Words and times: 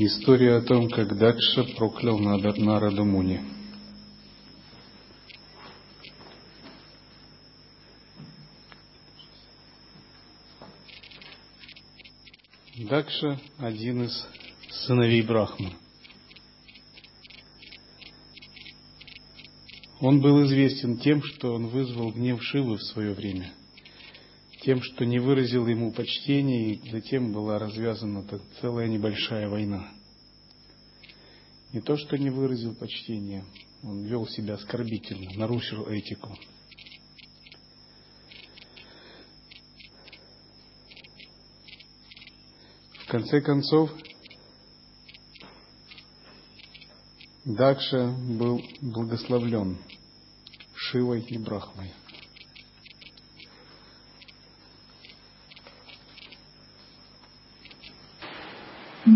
История 0.00 0.58
о 0.58 0.60
том, 0.60 0.88
как 0.88 1.18
Дакша 1.18 1.64
проклял 1.76 2.20
Нараду 2.20 3.04
Муни. 3.04 3.40
Дакша– 12.76 13.40
один 13.58 14.04
из 14.04 14.24
сыновей 14.86 15.22
Брахмы. 15.22 15.72
Он 19.98 20.20
был 20.20 20.44
известен 20.44 20.98
тем, 20.98 21.24
что 21.24 21.54
он 21.54 21.66
вызвал 21.66 22.12
гнев 22.12 22.40
Шивы 22.40 22.76
в 22.76 22.82
свое 22.84 23.14
время– 23.14 23.52
тем, 24.60 24.82
что 24.82 25.04
не 25.04 25.18
выразил 25.18 25.66
ему 25.66 25.92
почтения, 25.92 26.74
и 26.74 26.90
затем 26.90 27.32
была 27.32 27.58
развязана 27.58 28.24
целая 28.60 28.88
небольшая 28.88 29.48
война. 29.48 29.90
Не 31.72 31.80
то, 31.80 31.96
что 31.96 32.16
не 32.16 32.30
выразил 32.30 32.74
почтения, 32.74 33.44
он 33.82 34.04
вел 34.04 34.26
себя 34.26 34.54
оскорбительно, 34.54 35.30
нарушил 35.36 35.86
этику. 35.86 36.36
В 43.04 43.10
конце 43.10 43.40
концов, 43.40 43.90
Дакша 47.44 48.14
был 48.28 48.60
благословлен 48.82 49.78
Шивой 50.74 51.22
и 51.22 51.38
Брахмой. 51.38 51.92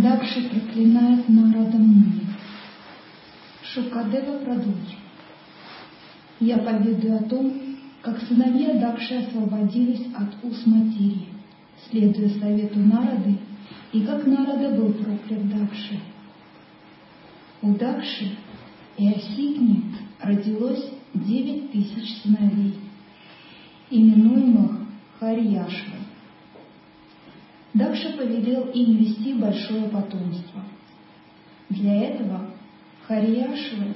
Дакши 0.01 0.48
проклинает 0.48 1.29
Нарада 1.29 1.77
Муни. 1.77 2.27
Шукадева 3.62 4.39
продолжил. 4.39 4.98
Я 6.41 6.59
поведаю 6.59 7.17
о 7.17 7.23
том, 7.25 7.53
как 8.01 8.19
сыновья 8.23 8.75
Дакши 8.81 9.17
освободились 9.17 10.07
от 10.15 10.43
уз 10.45 10.67
материи, 10.67 11.29
следуя 11.91 12.31
совету 12.31 12.79
Нарады, 12.79 13.36
и 13.92 14.01
как 14.01 14.27
Нарада 14.27 14.75
был 14.75 14.95
проклят 14.95 15.48
Дакши. 15.51 16.01
У 17.61 17.75
Дакши 17.75 18.31
и 18.97 19.08
Осигни 19.08 19.85
родилось 20.20 20.91
девять 21.13 21.70
тысяч 21.70 22.23
сыновей, 22.23 22.79
именуемых 23.91 24.86
Харьяшвой. 25.20 26.11
Дакша 27.74 28.10
повелел 28.10 28.68
им 28.70 28.96
вести 28.96 29.34
большое 29.34 29.88
потомство. 29.88 30.62
Для 31.70 32.02
этого 32.02 32.50
Харьяшвы 33.06 33.94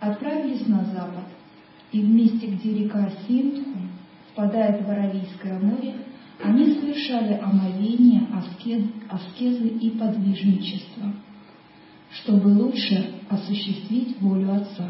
отправились 0.00 0.66
на 0.66 0.84
запад, 0.84 1.24
и 1.92 2.00
в 2.00 2.08
месте, 2.08 2.48
где 2.48 2.74
река 2.74 3.10
Синтху 3.26 3.78
впадает 4.32 4.84
в 4.84 4.90
Аравийское 4.90 5.58
море, 5.58 5.94
они 6.42 6.74
совершали 6.74 7.34
омовение, 7.34 8.26
аскез, 8.34 8.82
аскезы 9.08 9.68
и 9.68 9.90
подвижничество, 9.90 11.14
чтобы 12.10 12.48
лучше 12.48 13.14
осуществить 13.30 14.20
волю 14.20 14.52
Отца. 14.52 14.88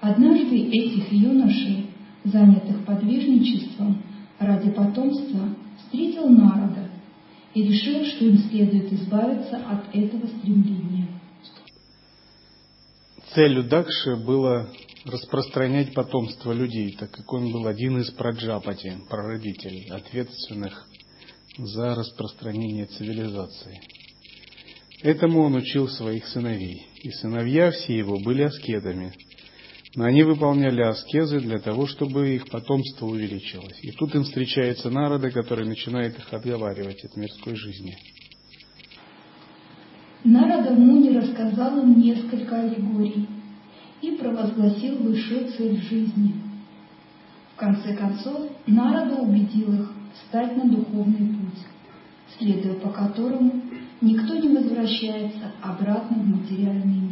Однажды 0.00 0.56
этих 0.56 1.12
юношей, 1.12 1.86
занятых 2.24 2.84
подвижничеством 2.84 4.00
ради 4.38 4.70
потомства, 4.70 5.48
встретил 5.92 6.28
народа 6.28 6.90
и 7.52 7.62
решил, 7.62 8.04
что 8.06 8.24
им 8.24 8.38
следует 8.48 8.92
избавиться 8.92 9.58
от 9.58 9.94
этого 9.94 10.26
стремления. 10.38 11.20
Целью 13.34 13.64
Дакши 13.64 14.16
было 14.16 14.70
распространять 15.04 15.92
потомство 15.94 16.52
людей, 16.52 16.96
так 16.98 17.10
как 17.10 17.30
он 17.32 17.52
был 17.52 17.66
один 17.66 17.98
из 17.98 18.10
праджапати, 18.10 18.98
прародителей, 19.08 19.88
ответственных 19.90 20.86
за 21.58 21.94
распространение 21.94 22.86
цивилизации. 22.86 23.80
Этому 25.02 25.42
он 25.42 25.56
учил 25.56 25.88
своих 25.88 26.26
сыновей, 26.28 26.86
и 27.02 27.10
сыновья 27.10 27.70
все 27.70 27.98
его 27.98 28.18
были 28.18 28.42
аскетами– 28.42 29.12
но 29.94 30.04
они 30.04 30.22
выполняли 30.22 30.80
аскезы 30.82 31.40
для 31.40 31.58
того, 31.58 31.86
чтобы 31.86 32.34
их 32.34 32.48
потомство 32.48 33.06
увеличилось. 33.06 33.78
И 33.82 33.90
тут 33.92 34.14
им 34.14 34.24
встречается 34.24 34.90
народы, 34.90 35.30
который 35.30 35.66
начинает 35.66 36.18
их 36.18 36.32
отговаривать 36.32 37.04
от 37.04 37.16
мирской 37.16 37.54
жизни. 37.56 37.96
Нарада 40.24 40.72
Муни 40.72 41.10
рассказал 41.10 41.82
им 41.82 42.00
несколько 42.00 42.60
аллегорий 42.60 43.26
и 44.00 44.12
провозгласил 44.12 44.96
высшую 44.98 45.48
цель 45.52 45.80
жизни. 45.82 46.34
В 47.54 47.56
конце 47.56 47.94
концов, 47.94 48.50
Нарада 48.66 49.16
убедил 49.16 49.74
их 49.74 49.92
встать 50.14 50.56
на 50.56 50.70
духовный 50.70 51.28
путь, 51.28 51.66
следуя 52.38 52.74
по 52.74 52.90
которому 52.90 53.62
никто 54.00 54.36
не 54.36 54.56
возвращается 54.56 55.52
обратно 55.60 56.18
в 56.18 56.26
материальный 56.26 57.00
мир. 57.00 57.11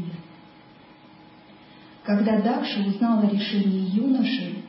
Когда 2.10 2.40
Дакша 2.40 2.80
узнал 2.80 3.20
о 3.20 3.30
решении 3.30 3.88
юноши, 3.96 4.64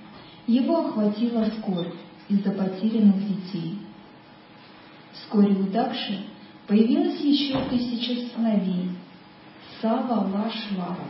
его 0.46 0.86
охватила 0.86 1.44
скорбь 1.46 1.96
из-за 2.30 2.52
потерянных 2.52 3.18
детей. 3.28 3.80
Вскоре 5.12 5.56
у 5.56 5.64
Дакши 5.64 6.20
появилось 6.68 7.20
еще 7.20 7.60
тысяча 7.68 8.30
сыновей– 8.30 8.92
Сава 9.82 10.30
Лашвара. 10.32 11.08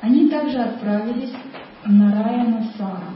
Они 0.00 0.28
также 0.28 0.58
отправились 0.58 1.32
на 1.84 2.20
Раяна 2.20 2.68
Сара, 2.76 3.14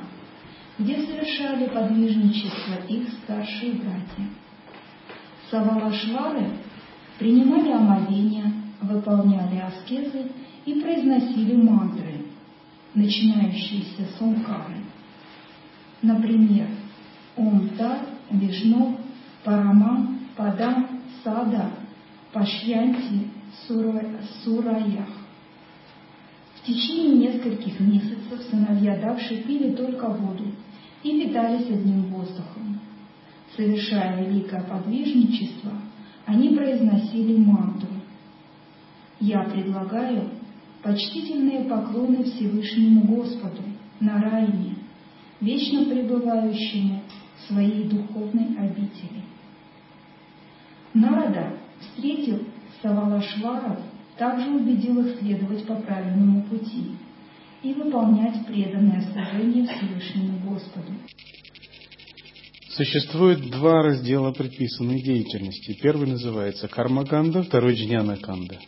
где 0.79 1.05
совершали 1.05 1.67
подвижничество 1.67 2.75
их 2.89 3.09
старшие 3.25 3.73
братья. 3.73 4.31
Савалашвары 5.51 6.59
принимали 7.19 7.73
омовения, 7.73 8.42
выполняли 8.83 9.59
аскезы 9.59 10.31
и 10.65 10.81
произносили 10.81 11.57
мантры, 11.57 12.27
начинающиеся 12.95 14.07
с 14.17 14.21
Омкары. 14.21 14.77
Например, 16.03 16.69
Ом 17.37 17.69
Тар, 17.79 18.01
Вишну, 18.31 18.99
Параман, 19.45 20.19
Падам, 20.37 21.01
Сада, 21.23 21.71
Пашьянти, 22.33 23.29
Сураях. 23.67 25.09
В 26.57 26.67
течение 26.67 27.33
нескольких 27.33 27.81
месяцев 27.81 28.41
сыновья 28.51 28.97
Дакши 28.97 29.43
пили 29.43 29.73
только 29.73 30.09
воду 30.09 30.45
и 31.03 31.21
питались 31.21 31.69
одним 31.69 32.05
воздухом. 32.05 32.81
Совершая 33.57 34.25
великое 34.25 34.63
подвижничество, 34.63 35.73
они 36.25 36.55
произносили 36.57 37.37
мантру. 37.37 37.92
Я 39.23 39.45
предлагаю 39.45 40.31
почтительные 40.83 41.69
поклоны 41.69 42.25
Всевышнему 42.25 43.05
Господу 43.05 43.63
на 44.01 44.21
райне, 44.21 44.75
вечно 45.41 45.85
пребывающему 45.85 47.03
в 47.37 47.47
своей 47.47 47.85
духовной 47.85 48.59
обители. 48.59 49.23
Нарада 50.93 51.53
встретил 51.81 52.41
Савалашваров, 52.83 53.79
также 54.19 54.51
убедил 54.51 55.07
их 55.07 55.21
следовать 55.21 55.65
по 55.69 55.77
правильному 55.77 56.43
пути 56.43 56.97
и 57.63 57.75
выполнять 57.75 58.45
преданное 58.45 59.03
служение 59.03 59.69
Всевышнему 59.69 60.39
Господу. 60.49 60.93
Существует 62.71 63.51
два 63.53 63.85
раздела 63.85 64.33
предписанной 64.33 65.01
деятельности. 65.01 65.79
Первый 65.81 66.09
называется 66.09 66.67
кармаканда, 66.67 67.45
второй 67.45 67.75
джнянаканда. 67.77 68.59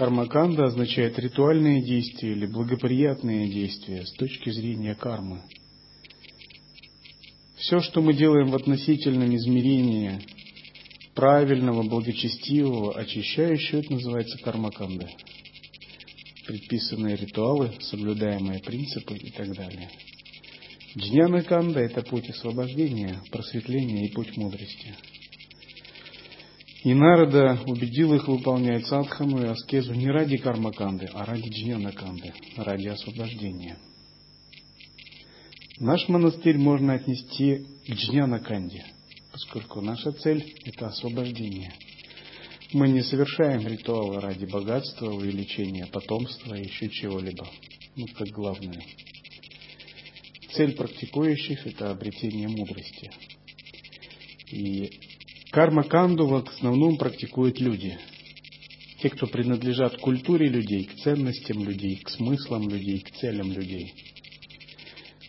Кармаканда 0.00 0.64
означает 0.64 1.18
ритуальные 1.18 1.82
действия 1.82 2.32
или 2.32 2.46
благоприятные 2.46 3.50
действия 3.50 4.06
с 4.06 4.12
точки 4.12 4.48
зрения 4.48 4.94
кармы. 4.94 5.42
Все, 7.56 7.80
что 7.80 8.00
мы 8.00 8.14
делаем 8.14 8.46
в 8.46 8.54
относительном 8.54 9.36
измерении, 9.36 10.18
правильного, 11.14 11.82
благочестивого, 11.82 12.98
очищающего, 12.98 13.80
это 13.80 13.92
называется 13.92 14.38
кармаканда. 14.38 15.06
Предписанные 16.46 17.16
ритуалы, 17.16 17.74
соблюдаемые 17.80 18.60
принципы 18.60 19.18
и 19.18 19.30
так 19.30 19.54
далее. 19.54 19.90
Джняна 20.96 21.42
канда– 21.42 21.80
это 21.80 22.00
путь 22.00 22.30
освобождения, 22.30 23.20
просветления 23.30 24.06
и 24.06 24.12
путь 24.12 24.34
мудрости. 24.38 24.94
И 26.82 26.94
Нарада 26.94 27.60
убедил 27.66 28.14
их 28.14 28.26
выполнять 28.26 28.86
садхану 28.86 29.42
и 29.42 29.48
аскезу 29.48 29.94
не 29.94 30.08
ради 30.08 30.38
кармаканды, 30.38 31.10
а 31.12 31.26
ради 31.26 31.48
джняна 31.48 31.92
канды, 31.92 32.32
ради 32.56 32.88
освобождения. 32.88 33.76
Наш 35.78 36.08
монастырь 36.08 36.58
можно 36.58 36.94
отнести 36.94 37.66
к 37.86 37.90
джняна 37.90 38.38
канде, 38.38 38.84
поскольку 39.32 39.80
наша 39.80 40.12
цель– 40.12 40.54
это 40.64 40.88
освобождение. 40.88 41.72
Мы 42.72 42.88
не 42.88 43.02
совершаем 43.02 43.66
ритуалы 43.66 44.20
ради 44.20 44.46
богатства, 44.46 45.10
увеличения 45.10 45.86
потомства 45.86 46.54
и 46.54 46.64
еще 46.64 46.88
чего-либо, 46.88 47.46
ну, 47.96 48.06
как 48.16 48.28
главное– 48.28 48.82
Цель 50.52 50.74
практикующих– 50.74 51.64
это 51.66 51.92
обретение 51.92 52.48
мудрости. 52.48 53.10
И 54.50 54.90
карма-канду 55.50 56.26
в 56.26 56.34
основном 56.34 56.96
практикуют 56.96 57.58
люди. 57.60 57.98
Те, 59.02 59.10
кто 59.10 59.26
принадлежат 59.26 59.96
к 59.96 60.00
культуре 60.00 60.48
людей, 60.48 60.84
к 60.84 60.94
ценностям 60.96 61.64
людей, 61.64 61.96
к 61.96 62.08
смыслам 62.10 62.68
людей, 62.68 63.00
к 63.00 63.10
целям 63.16 63.50
людей. 63.52 63.94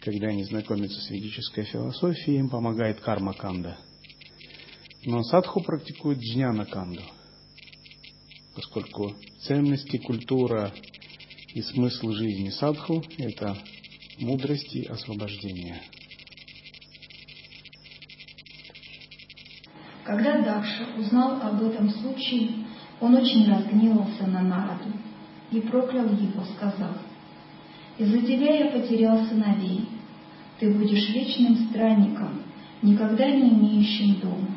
Когда 0.01 0.27
они 0.27 0.43
знакомятся 0.43 0.99
с 1.01 1.09
ведической 1.09 1.63
философией, 1.65 2.39
им 2.39 2.49
помогает 2.49 2.99
карма-канда. 2.99 3.77
Но 5.05 5.23
садху 5.23 5.61
практикует 5.61 6.19
джняна-канду, 6.19 7.01
поскольку 8.55 9.15
ценности, 9.41 9.97
культура 9.97 10.71
и 11.53 11.61
смысл 11.61 12.11
жизни 12.11 12.49
садху– 12.49 13.03
это 13.17 13.57
мудрости 14.19 14.77
и 14.79 14.87
освобождения. 14.87 15.81
Когда 20.03 20.41
Дакша 20.41 20.87
узнал 20.97 21.39
об 21.43 21.61
этом 21.61 21.89
случае, 21.89 22.65
он 22.99 23.15
очень 23.15 23.47
разгневался 23.47 24.25
на 24.25 24.41
Нараду 24.41 24.91
и 25.51 25.59
проклял 25.61 26.05
его, 26.05 26.43
сказав, 26.55 26.97
«Из-за 27.97 28.21
тебя 28.21 28.65
я 28.65 28.71
потерял 28.71 29.25
сыновей. 29.25 29.87
Ты 30.59 30.73
будешь 30.73 31.09
вечным 31.09 31.55
странником, 31.69 32.41
никогда 32.81 33.29
не 33.29 33.49
имеющим 33.49 34.19
дома». 34.21 34.47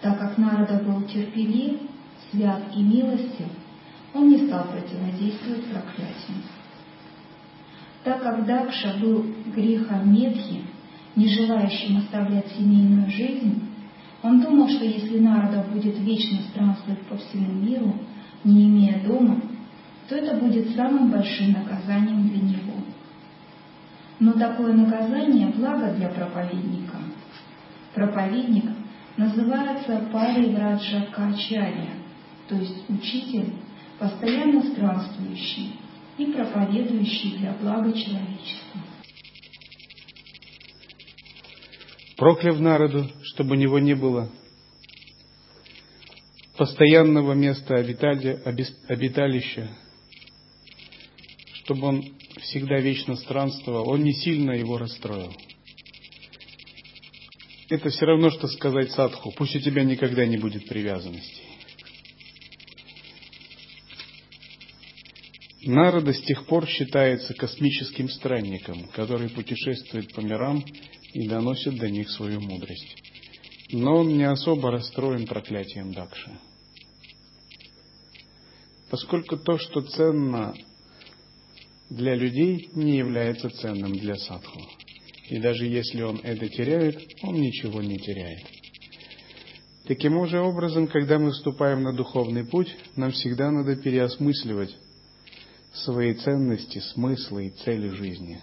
Так 0.00 0.18
как 0.18 0.38
Нарада 0.38 0.82
был 0.84 1.02
терпелив, 1.02 1.80
свят 2.30 2.62
и 2.74 2.82
милостив, 2.82 3.48
он 4.14 4.28
не 4.28 4.46
стал 4.46 4.64
противодействовать 4.64 5.64
проклятию. 5.64 6.42
Так 8.04 8.22
как 8.22 8.46
Дакша 8.46 8.96
был 9.00 9.26
грехом 9.54 10.12
Медхи, 10.12 10.62
не 11.16 11.28
желающим 11.28 11.98
оставлять 11.98 12.50
семейную 12.56 13.10
жизнь, 13.10 13.69
он 14.22 14.40
думал, 14.40 14.68
что 14.68 14.84
если 14.84 15.18
Нарада 15.18 15.64
будет 15.72 15.98
вечно 15.98 16.38
странствовать 16.50 17.00
по 17.06 17.16
всему 17.16 17.52
миру, 17.52 17.94
не 18.44 18.66
имея 18.66 19.02
дома, 19.06 19.40
то 20.08 20.16
это 20.16 20.36
будет 20.36 20.74
самым 20.74 21.10
большим 21.10 21.52
наказанием 21.52 22.28
для 22.28 22.40
него. 22.42 22.74
Но 24.18 24.32
такое 24.32 24.74
наказание– 24.74 25.48
благо 25.56 25.94
для 25.94 26.08
проповедника. 26.08 26.98
Проповедник 27.94 28.70
называется 29.16 30.08
Пари 30.12 30.50
Враджа 30.50 31.06
Качарья, 31.12 31.94
то 32.48 32.56
есть 32.56 32.84
учитель, 32.88 33.54
постоянно 33.98 34.62
странствующий, 34.62 35.76
и 36.18 36.26
проповедующий 36.26 37.38
для 37.38 37.52
блага 37.52 37.92
человечества. 37.92 38.80
Прокляв 42.20 42.60
народу, 42.60 43.10
чтобы 43.22 43.52
у 43.52 43.54
него 43.54 43.78
не 43.78 43.94
было 43.94 44.28
постоянного 46.54 47.32
места 47.32 47.76
обиталища, 47.76 49.70
чтобы 51.54 51.86
он 51.86 52.04
всегда 52.42 52.78
вечно 52.78 53.16
странствовал, 53.16 53.88
он 53.88 54.02
не 54.02 54.12
сильно 54.12 54.50
его 54.50 54.76
расстроил. 54.76 55.34
Это 57.70 57.88
все 57.88 58.04
равно, 58.04 58.28
что 58.28 58.48
сказать 58.48 58.90
садху, 58.92 59.32
пусть 59.34 59.56
у 59.56 59.60
тебя 59.60 59.82
никогда 59.82 60.26
не 60.26 60.36
будет 60.36 60.68
привязанностей. 60.68 61.49
Народа 65.70 66.12
с 66.12 66.20
тех 66.22 66.46
пор 66.46 66.66
считается 66.66 67.32
космическим 67.32 68.08
странником, 68.08 68.88
который 68.92 69.28
путешествует 69.28 70.12
по 70.12 70.18
мирам 70.20 70.64
и 71.12 71.28
доносит 71.28 71.78
до 71.78 71.88
них 71.88 72.10
свою 72.10 72.40
мудрость. 72.40 72.96
Но 73.70 73.98
он 73.98 74.08
не 74.08 74.24
особо 74.24 74.72
расстроен 74.72 75.28
проклятием 75.28 75.92
Дакши. 75.92 76.32
Поскольку 78.90 79.36
то, 79.36 79.58
что 79.58 79.82
ценно 79.82 80.54
для 81.88 82.16
людей, 82.16 82.70
не 82.74 82.96
является 82.96 83.48
ценным 83.50 83.92
для 83.92 84.16
садху. 84.16 84.60
И 85.28 85.38
даже 85.38 85.66
если 85.66 86.02
он 86.02 86.18
это 86.24 86.48
теряет, 86.48 86.98
он 87.22 87.40
ничего 87.40 87.80
не 87.80 87.96
теряет. 87.96 88.42
Таким 89.86 90.26
же 90.26 90.40
образом, 90.40 90.88
когда 90.88 91.20
мы 91.20 91.30
вступаем 91.30 91.84
на 91.84 91.92
духовный 91.92 92.44
путь, 92.44 92.74
нам 92.96 93.12
всегда 93.12 93.52
надо 93.52 93.76
переосмысливать 93.76 94.76
свои 95.72 96.14
ценности, 96.14 96.78
смыслы 96.78 97.46
и 97.46 97.50
цели 97.50 97.88
жизни, 97.88 98.40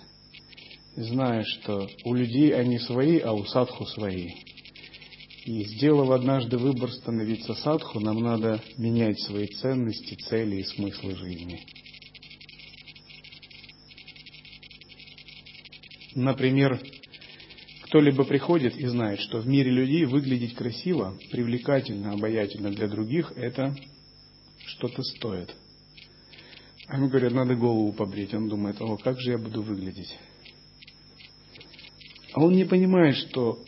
зная, 0.95 1.43
что 1.43 1.87
у 2.05 2.13
людей 2.13 2.55
они 2.55 2.79
свои, 2.79 3.19
а 3.19 3.33
у 3.33 3.45
садху 3.45 3.85
свои. 3.85 4.31
И 5.45 5.63
сделав 5.63 6.09
однажды 6.09 6.57
выбор 6.57 6.91
становиться 6.91 7.53
садху, 7.53 7.99
нам 7.99 8.19
надо 8.19 8.61
менять 8.77 9.19
свои 9.21 9.47
ценности, 9.47 10.15
цели 10.15 10.57
и 10.57 10.63
смыслы 10.63 11.15
жизни. 11.15 11.61
Например, 16.15 16.81
кто-либо 17.83 18.23
приходит 18.25 18.75
и 18.75 18.85
знает, 18.87 19.19
что 19.21 19.39
в 19.39 19.47
мире 19.47 19.71
людей 19.71 20.03
выглядеть 20.05 20.55
красиво, 20.55 21.17
привлекательно, 21.31 22.11
обаятельно 22.11 22.71
для 22.71 22.87
других– 22.87 23.31
это 23.35 23.75
что-то 24.65 25.03
стоит– 25.03 25.53
а 26.87 26.95
ему 26.95 27.09
говорят, 27.09 27.33
надо 27.33 27.55
голову 27.55 27.91
побрить. 27.91 28.33
Он 28.33 28.47
думает, 28.47 28.81
о, 28.81 28.97
как 28.97 29.19
же 29.19 29.31
я 29.31 29.37
буду 29.37 29.61
выглядеть. 29.61 30.17
А 32.33 32.41
он 32.41 32.53
не 32.53 32.63
понимает, 32.63 33.15
что 33.15 33.59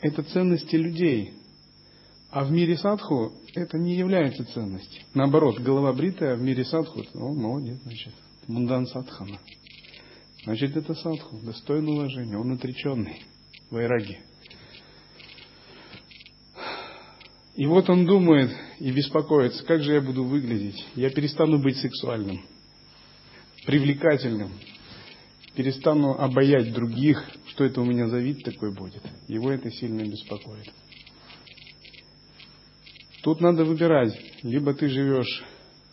это 0.00 0.22
ценности 0.24 0.74
людей. 0.74 1.34
А 2.30 2.44
в 2.44 2.50
мире 2.50 2.76
садху 2.76 3.32
это 3.54 3.78
не 3.78 3.94
является 3.94 4.44
ценностью. 4.44 5.04
Наоборот, 5.14 5.60
голова 5.60 5.92
бритая 5.92 6.34
в 6.34 6.42
мире 6.42 6.64
садху, 6.64 7.04
о, 7.14 7.32
молодец, 7.32 7.78
значит, 7.84 8.12
мундан 8.48 8.88
садхана. 8.88 9.38
Значит, 10.42 10.76
это 10.76 10.94
садху, 10.94 11.38
достойно 11.44 11.92
уважения, 11.92 12.36
он 12.36 12.52
отреченный, 12.52 13.22
вайраги. 13.70 14.18
И 17.54 17.66
вот 17.66 17.88
он 17.88 18.04
думает 18.04 18.50
и 18.80 18.90
беспокоится, 18.90 19.64
как 19.64 19.80
же 19.84 19.92
я 19.94 20.00
буду 20.00 20.24
выглядеть. 20.24 20.84
Я 20.96 21.10
перестану 21.10 21.60
быть 21.60 21.76
сексуальным 21.76 22.42
привлекательным, 23.66 24.50
перестану 25.54 26.12
обаять 26.18 26.72
других, 26.72 27.22
что 27.48 27.64
это 27.64 27.80
у 27.80 27.84
меня 27.84 28.08
за 28.08 28.18
вид 28.18 28.42
такой 28.44 28.74
будет. 28.74 29.02
Его 29.28 29.50
это 29.50 29.70
сильно 29.70 30.02
беспокоит. 30.02 30.70
Тут 33.22 33.40
надо 33.40 33.64
выбирать, 33.64 34.14
либо 34.42 34.74
ты 34.74 34.88
живешь 34.88 35.44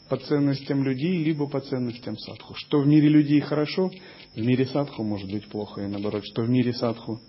по 0.10 0.18
ценностям 0.18 0.84
людей, 0.84 1.24
либо 1.24 1.48
по 1.48 1.62
ценностям 1.62 2.18
садху. 2.18 2.54
Что 2.56 2.82
в 2.82 2.88
мире 2.88 3.08
людей 3.08 3.40
хорошо, 3.40 3.90
в 4.36 4.40
мире 4.40 4.66
садху 4.66 5.04
может 5.04 5.32
быть 5.32 5.48
плохо, 5.48 5.82
и 5.82 5.88
наоборот, 5.88 6.26
что 6.26 6.42
в 6.42 6.50
мире 6.50 6.74
садху 6.74 7.22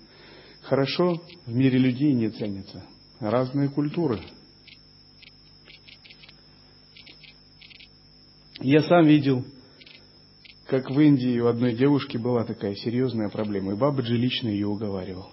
хорошо, 0.63 1.23
в 1.47 1.55
мире 1.55 1.79
людей 1.79 2.13
не 2.13 2.31
ценится. 2.31 2.85
Разные 3.21 3.69
культуры. 3.69 4.21
Я 8.61 8.83
сам 8.83 9.07
видел 9.07 9.45
как 10.73 10.91
в 10.91 10.99
Индии 10.99 11.39
у 11.39 11.49
одной 11.49 11.75
девушки 11.75 12.17
была 12.17 12.47
такая 12.47 12.75
серьезная 12.75 13.29
проблема, 13.29 13.73
и 13.73 13.77
Бабаджи 13.77 14.17
лично 14.17 14.49
ее 14.49 14.69
уговаривал. 14.69 15.31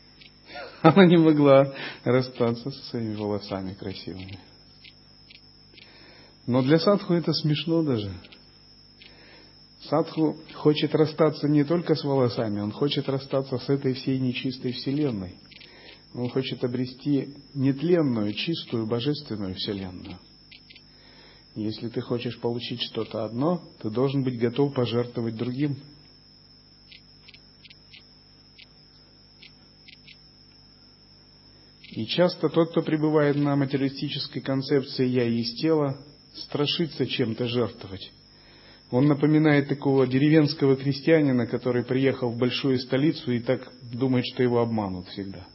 Она 0.82 1.06
не 1.06 1.18
могла 1.18 1.72
расстаться 2.02 2.72
со 2.72 2.82
своими 2.90 3.14
волосами 3.14 3.74
красивыми. 3.74 4.40
Но 6.48 6.62
для 6.62 6.80
садху 6.80 7.14
это 7.14 7.32
смешно 7.32 7.84
даже. 7.84 8.12
Садху 9.82 10.36
хочет 10.54 10.96
расстаться 10.96 11.46
не 11.46 11.62
только 11.62 11.94
с 11.94 12.02
волосами, 12.02 12.58
он 12.58 12.72
хочет 12.72 13.08
расстаться 13.08 13.56
с 13.56 13.68
этой 13.68 13.94
всей 13.94 14.18
нечистой 14.18 14.72
вселенной. 14.72 15.36
Он 16.12 16.28
хочет 16.28 16.64
обрести 16.64 17.36
нетленную, 17.54 18.32
чистую, 18.32 18.88
божественную 18.88 19.54
Вселенную. 19.54 20.18
Если 21.56 21.88
ты 21.88 22.00
хочешь 22.00 22.38
получить 22.40 22.80
что-то 22.82 23.24
одно, 23.24 23.62
ты 23.80 23.90
должен 23.90 24.22
быть 24.22 24.38
готов 24.38 24.72
пожертвовать 24.72 25.36
другим. 25.36 25.76
И 31.90 32.06
часто 32.06 32.48
тот, 32.48 32.70
кто 32.70 32.82
пребывает 32.82 33.36
на 33.36 33.56
материалистической 33.56 34.40
концепции 34.40 35.06
«я 35.06 35.24
есть 35.24 35.60
тело», 35.60 35.98
страшится 36.34 37.04
чем-то 37.04 37.46
жертвовать. 37.46 38.12
Он 38.92 39.06
напоминает 39.06 39.68
такого 39.68 40.06
деревенского 40.06 40.76
крестьянина, 40.76 41.46
который 41.46 41.84
приехал 41.84 42.30
в 42.30 42.38
большую 42.38 42.78
столицу 42.78 43.32
и 43.32 43.40
так 43.40 43.72
думает, 43.92 44.24
что 44.32 44.42
его 44.42 44.60
обманут 44.60 45.08
всегда. 45.08 45.46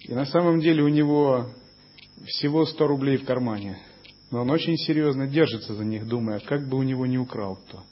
И 0.00 0.12
на 0.12 0.26
самом 0.26 0.60
деле 0.60 0.82
у 0.82 0.88
него 0.88 1.50
всего 2.26 2.66
100 2.66 2.86
рублей 2.86 3.16
в 3.18 3.24
кармане. 3.24 3.78
Но 4.32 4.40
он 4.40 4.50
очень 4.50 4.78
серьезно 4.78 5.26
держится 5.26 5.74
за 5.74 5.84
них, 5.84 6.08
думая, 6.08 6.40
как 6.40 6.66
бы 6.66 6.78
у 6.78 6.82
него 6.82 7.04
не 7.04 7.18
украл 7.18 7.56
кто, 7.56 7.84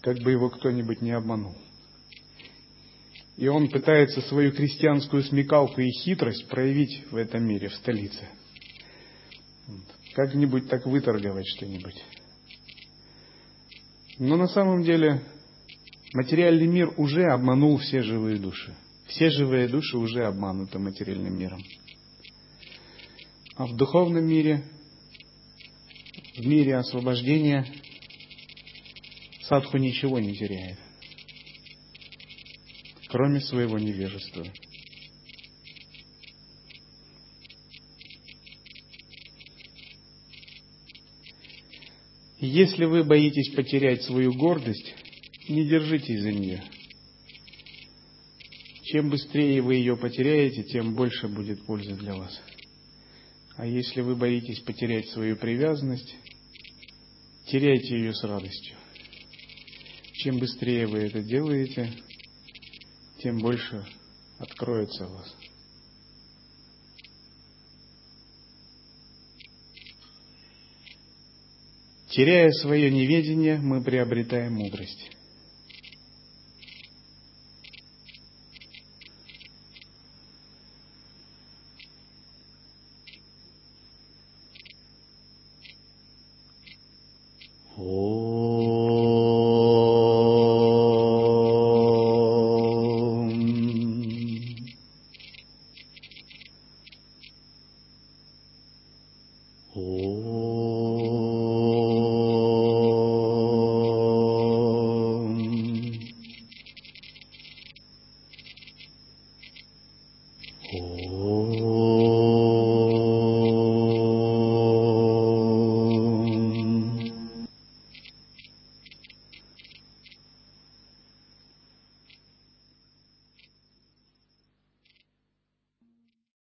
как 0.00 0.16
бы 0.20 0.32
его 0.32 0.48
кто-нибудь 0.48 1.02
не 1.02 1.12
обманул. 1.12 1.54
И 3.36 3.48
он 3.48 3.68
пытается 3.68 4.22
свою 4.22 4.52
крестьянскую 4.52 5.22
смекалку 5.22 5.82
и 5.82 5.90
хитрость 5.90 6.48
проявить 6.48 7.04
в 7.10 7.16
этом 7.16 7.46
мире, 7.46 7.68
в 7.68 7.74
столице. 7.74 8.28
Как-нибудь 10.14 10.70
так 10.70 10.86
выторговать 10.86 11.46
что-нибудь. 11.48 12.02
Но 14.18 14.36
на 14.36 14.46
самом 14.46 14.84
деле 14.84 15.22
материальный 16.14 16.66
мир 16.66 16.94
уже 16.96 17.24
обманул 17.24 17.76
все 17.76 18.00
живые 18.00 18.38
души. 18.38 18.74
Все 19.08 19.28
живые 19.28 19.68
души 19.68 19.98
уже 19.98 20.24
обмануты 20.24 20.78
материальным 20.78 21.36
миром. 21.38 21.62
А 23.56 23.66
в 23.66 23.76
духовном 23.76 24.24
мире, 24.24 24.64
в 26.36 26.46
мире 26.46 26.76
освобождения, 26.76 27.66
садху 29.42 29.78
ничего 29.78 30.18
не 30.18 30.34
теряет, 30.34 30.78
кроме 33.08 33.40
своего 33.40 33.78
невежества. 33.78 34.44
Если 42.40 42.84
вы 42.84 43.04
боитесь 43.04 43.54
потерять 43.54 44.02
свою 44.02 44.34
гордость, 44.34 44.94
не 45.48 45.66
держитесь 45.66 46.20
за 46.20 46.32
нее. 46.32 46.62
Чем 48.82 49.08
быстрее 49.08 49.62
вы 49.62 49.76
ее 49.76 49.96
потеряете, 49.96 50.62
тем 50.62 50.94
больше 50.94 51.26
будет 51.28 51.64
пользы 51.64 51.94
для 51.94 52.14
вас. 52.14 52.38
А 53.56 53.66
если 53.66 54.00
вы 54.00 54.16
боитесь 54.16 54.60
потерять 54.60 55.08
свою 55.10 55.36
привязанность, 55.36 56.14
теряйте 57.46 57.96
ее 57.96 58.12
с 58.12 58.22
радостью. 58.24 58.76
Чем 60.14 60.38
быстрее 60.38 60.86
вы 60.86 60.98
это 61.00 61.22
делаете, 61.22 61.92
тем 63.18 63.38
больше 63.38 63.84
откроется 64.38 65.06
вас. 65.06 65.36
Теряя 72.10 72.50
свое 72.50 72.90
неведение, 72.90 73.58
мы 73.58 73.82
приобретаем 73.82 74.54
мудрость. 74.54 75.13